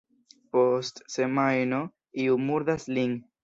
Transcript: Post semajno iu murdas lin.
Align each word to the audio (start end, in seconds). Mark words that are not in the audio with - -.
Post 0.55 1.03
semajno 1.17 1.85
iu 2.27 2.43
murdas 2.49 2.93
lin. 2.97 3.19